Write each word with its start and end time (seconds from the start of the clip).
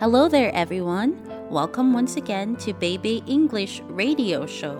Hello 0.00 0.28
there, 0.28 0.54
everyone. 0.54 1.18
Welcome 1.50 1.92
once 1.92 2.14
again 2.14 2.54
to 2.62 2.72
Baby 2.72 3.20
English 3.26 3.82
Radio 3.88 4.46
Show. 4.46 4.78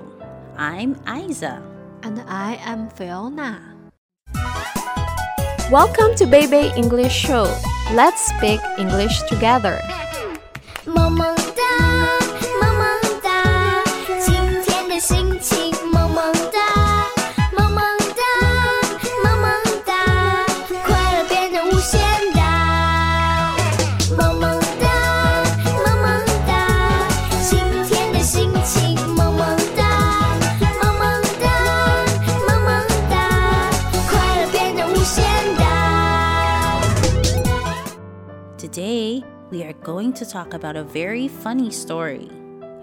I'm 0.56 0.94
Aizza. 1.10 1.60
And 2.04 2.22
I 2.28 2.54
am 2.62 2.88
Fiona. 2.90 3.58
Welcome 5.72 6.14
to 6.22 6.24
Baby 6.24 6.70
English 6.76 7.12
Show. 7.12 7.50
Let's 7.94 8.30
speak 8.30 8.60
English 8.78 9.22
together. 9.22 9.82
Today, 38.58 39.22
we 39.52 39.62
are 39.62 39.72
going 39.72 40.12
to 40.14 40.26
talk 40.26 40.52
about 40.52 40.74
a 40.74 40.82
very 40.82 41.28
funny 41.28 41.70
story 41.70 42.28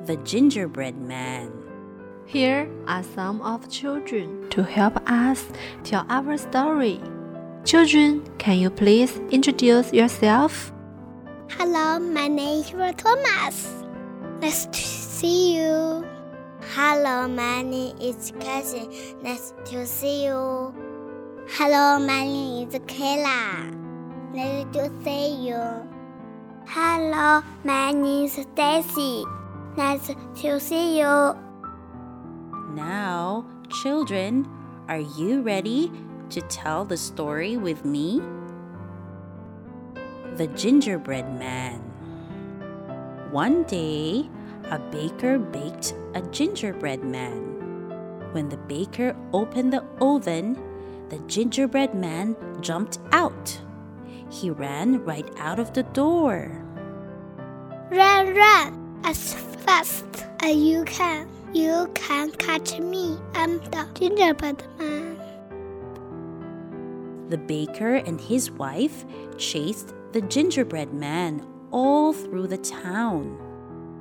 The 0.05 0.15
Gingerbread 0.23 0.95
Man. 0.95 1.51
Here 2.25 2.71
are 2.87 3.03
some 3.03 3.41
of 3.41 3.69
children 3.69 4.49
to 4.51 4.63
help 4.63 4.95
us 5.05 5.43
tell 5.83 6.05
our 6.07 6.37
story. 6.37 7.01
Children, 7.65 8.23
can 8.37 8.57
you 8.57 8.69
please 8.69 9.19
introduce 9.31 9.91
yourself? 9.91 10.71
Hello, 11.49 11.99
my 11.99 12.29
name 12.29 12.61
is 12.61 12.71
Thomas. 12.95 13.83
Nice 14.39 14.67
to 14.67 14.79
see 14.79 15.57
you. 15.57 16.07
Hello, 16.71 17.27
my 17.27 17.63
name 17.63 17.97
is 17.99 18.31
Cassie. 18.39 18.87
Nice 19.21 19.53
to 19.65 19.85
see 19.85 20.23
you. 20.23 20.73
Hello, 21.49 21.99
my 21.99 22.23
name 22.23 22.69
is 22.69 22.75
Kayla. 22.87 23.84
Nice 24.35 24.67
to 24.73 24.91
see 25.01 25.47
you. 25.47 25.63
Hello, 26.67 27.41
my 27.63 27.93
name 27.93 28.25
is 28.25 28.35
Daisy. 28.53 29.23
Nice 29.77 30.11
to 30.41 30.59
see 30.59 30.99
you. 30.99 31.39
Now, 32.75 33.45
children, 33.81 34.45
are 34.89 34.99
you 34.99 35.41
ready 35.41 35.89
to 36.31 36.41
tell 36.51 36.83
the 36.83 36.97
story 36.97 37.55
with 37.55 37.85
me? 37.85 38.19
The 40.35 40.47
Gingerbread 40.47 41.39
Man. 41.39 41.79
One 43.31 43.63
day, 43.63 44.27
a 44.69 44.79
baker 44.79 45.39
baked 45.39 45.95
a 46.13 46.21
gingerbread 46.21 47.05
man. 47.05 47.39
When 48.33 48.49
the 48.49 48.57
baker 48.57 49.15
opened 49.31 49.71
the 49.71 49.85
oven, 50.01 50.59
the 51.07 51.19
gingerbread 51.19 51.95
man 51.95 52.35
jumped 52.59 52.99
out. 53.13 53.61
He 54.29 54.49
ran 54.49 55.03
right 55.03 55.29
out 55.37 55.59
of 55.59 55.73
the 55.73 55.83
door. 55.83 56.61
Run, 57.91 58.33
run 58.35 58.99
as 59.03 59.33
fast 59.65 60.05
as 60.41 60.55
you 60.55 60.83
can. 60.85 61.29
You 61.53 61.89
can 61.93 62.31
catch 62.31 62.79
me. 62.79 63.17
I'm 63.33 63.59
the 63.59 63.87
gingerbread 63.93 64.63
man. 64.77 65.17
The 67.29 67.37
baker 67.37 67.95
and 67.95 68.19
his 68.19 68.51
wife 68.51 69.05
chased 69.37 69.93
the 70.11 70.21
gingerbread 70.21 70.93
man 70.93 71.45
all 71.71 72.13
through 72.13 72.47
the 72.47 72.57
town. 72.57 73.37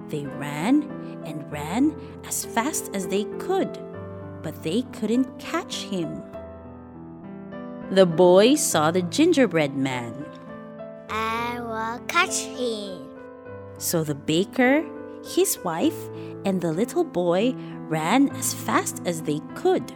They 0.08 0.26
ran 0.26 0.82
and 1.24 1.50
ran 1.50 1.94
as 2.26 2.44
fast 2.44 2.90
as 2.94 3.06
they 3.06 3.24
could, 3.38 3.78
but 4.42 4.62
they 4.62 4.82
couldn't 4.92 5.38
catch 5.38 5.82
him. 5.84 6.22
The 7.94 8.06
boy 8.06 8.56
saw 8.56 8.90
the 8.90 9.02
gingerbread 9.02 9.76
man, 9.76 10.26
I 11.10 11.60
will 11.62 12.02
catch 12.08 12.42
him. 12.42 13.06
so 13.78 14.02
the 14.02 14.16
baker, 14.16 14.82
his 15.22 15.62
wife, 15.62 16.10
and 16.44 16.60
the 16.60 16.72
little 16.72 17.04
boy 17.04 17.54
ran 17.86 18.30
as 18.34 18.52
fast 18.52 19.00
as 19.06 19.22
they 19.22 19.38
could. 19.54 19.94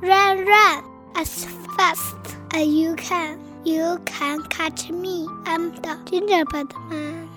Run, 0.00 0.46
run 0.46 0.80
as 1.16 1.44
fast 1.76 2.16
as 2.54 2.66
you 2.66 2.96
can. 2.96 3.36
You 3.62 4.00
can 4.06 4.40
catch 4.48 4.88
me. 4.88 5.28
I'm 5.44 5.76
the 5.84 6.00
gingerbread 6.08 6.72
man. 6.88 7.28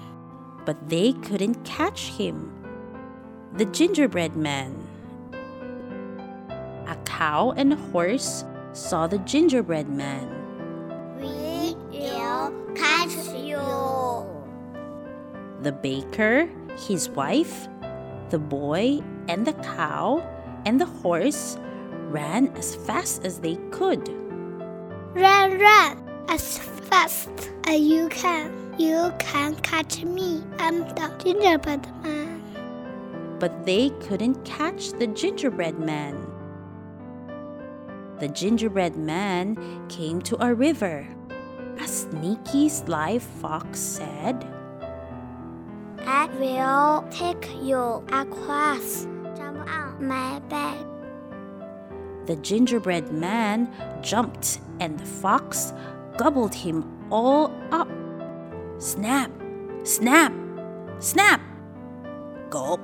but 0.63 0.79
they 0.87 1.11
couldn't 1.19 1.59
catch 1.67 2.15
him. 2.15 2.47
The 3.59 3.65
gingerbread 3.65 4.37
man. 4.37 4.71
A 6.87 6.95
cow 7.03 7.51
and 7.57 7.73
a 7.73 7.81
horse 7.91 8.45
saw 8.73 9.07
the 9.07 9.19
gingerbread 9.19 9.87
man. 9.89 10.27
We 11.17 11.75
will 11.91 12.51
catch 12.75 13.15
you. 13.37 13.61
The 15.61 15.71
baker, 15.71 16.49
his 16.87 17.09
wife, 17.09 17.67
the 18.29 18.39
boy, 18.39 18.99
and 19.29 19.45
the 19.47 19.53
cow 19.53 20.21
and 20.65 20.81
the 20.81 20.85
horse 20.85 21.57
ran 22.09 22.47
as 22.57 22.75
fast 22.75 23.23
as 23.25 23.39
they 23.39 23.55
could. 23.71 24.07
Run, 25.13 25.59
run 25.59 26.03
as 26.27 26.57
fast 26.57 27.29
as 27.67 27.79
you 27.79 28.09
can. 28.09 28.51
You 28.77 29.13
can 29.19 29.55
catch 29.57 30.03
me. 30.03 30.43
I'm 30.57 30.79
the 30.97 31.13
gingerbread 31.23 31.85
man. 32.03 32.41
but 33.39 33.65
they 33.65 33.89
couldn't 34.07 34.43
catch 34.45 34.91
the 34.93 35.07
gingerbread 35.07 35.77
man. 35.77 36.15
The 38.23 38.29
gingerbread 38.29 38.95
man 38.95 39.57
came 39.89 40.21
to 40.21 40.41
a 40.41 40.53
river. 40.53 41.05
A 41.77 41.85
sneaky, 41.85 42.69
sly 42.69 43.19
fox 43.19 43.81
said, 43.81 44.47
I 46.05 46.29
will 46.39 47.05
take 47.11 47.49
you 47.61 48.01
across. 48.13 49.09
Jump 49.35 49.69
on 49.69 50.07
my 50.07 50.39
back. 50.47 50.77
The 52.25 52.37
gingerbread 52.37 53.11
man 53.11 53.69
jumped, 54.01 54.61
and 54.79 54.97
the 54.97 55.05
fox 55.05 55.73
gobbled 56.15 56.55
him 56.55 56.85
all 57.11 57.51
up. 57.73 57.89
Snap, 58.77 59.31
snap, 59.83 60.31
snap. 60.99 61.41
Gulp. 62.49 62.79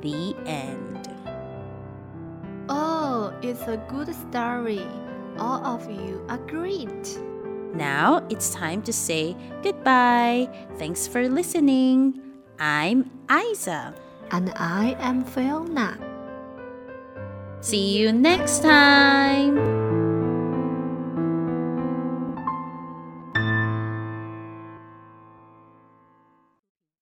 The 0.00 0.34
end. 0.46 1.17
It's 3.48 3.62
a 3.62 3.78
good 3.88 4.14
story. 4.28 4.84
All 5.38 5.64
of 5.64 5.88
you 5.88 6.22
are 6.28 6.36
great. 6.36 7.18
Now 7.72 8.22
it's 8.28 8.52
time 8.52 8.82
to 8.82 8.92
say 8.92 9.34
goodbye. 9.62 10.52
Thanks 10.76 11.08
for 11.08 11.26
listening. 11.30 12.20
I'm 12.58 13.10
Aizza. 13.28 13.96
And 14.32 14.52
I 14.56 14.96
am 15.00 15.24
Fiona. 15.24 15.96
See 17.62 17.96
you 17.96 18.12
next 18.12 18.60
time. 18.60 19.67